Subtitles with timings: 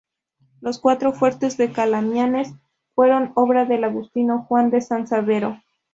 [0.61, 2.55] Los cuatro fuertes de Calamianes
[2.95, 5.61] fueron obra del agustino Juan de San Severo.